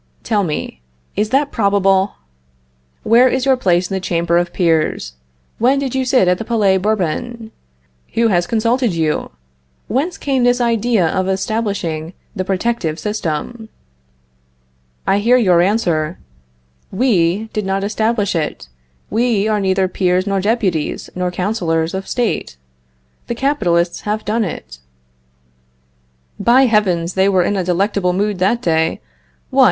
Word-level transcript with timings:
Tell 0.23 0.43
me, 0.43 0.81
is 1.15 1.29
that 1.29 1.51
probable? 1.51 2.15
Where 3.03 3.29
is 3.29 3.45
your 3.45 3.55
place 3.55 3.87
in 3.87 3.93
the 3.93 3.99
Chamber 3.99 4.39
of 4.39 4.51
Peers? 4.51 5.13
When 5.59 5.77
did 5.77 5.93
you 5.93 6.05
sit 6.05 6.27
at 6.27 6.39
the 6.39 6.43
Palais 6.43 6.77
Bourbon? 6.77 7.51
Who 8.15 8.29
has 8.29 8.47
consulted 8.47 8.93
you? 8.95 9.29
Whence 9.87 10.17
came 10.17 10.43
this 10.43 10.59
idea 10.59 11.05
of 11.07 11.27
establishing 11.29 12.13
the 12.35 12.43
protective 12.43 12.97
system? 12.97 13.69
I 15.05 15.19
hear 15.19 15.37
your 15.37 15.61
answer: 15.61 16.17
We 16.91 17.49
did 17.53 17.63
not 17.67 17.83
establish 17.83 18.35
it. 18.35 18.69
We 19.11 19.47
are 19.47 19.59
neither 19.59 19.87
Peers 19.87 20.25
nor 20.25 20.41
Deputies, 20.41 21.11
nor 21.13 21.29
Counselors 21.29 21.93
of 21.93 22.07
State. 22.07 22.57
The 23.27 23.35
capitalists 23.35 24.01
have 24.01 24.25
done 24.25 24.43
it. 24.45 24.79
By 26.39 26.63
heavens, 26.65 27.13
they 27.13 27.29
were 27.29 27.43
in 27.43 27.55
a 27.55 27.63
delectable 27.63 28.13
mood 28.13 28.39
that 28.39 28.63
day. 28.63 28.99
What! 29.51 29.59